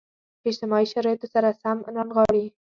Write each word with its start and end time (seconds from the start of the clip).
اجتماعي 0.49 0.85
شرایطو 0.93 1.27
سره 1.35 1.49
سم 1.61 1.77
رانغاړي. 1.95 2.45